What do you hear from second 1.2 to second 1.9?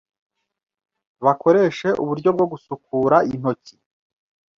bakoreshe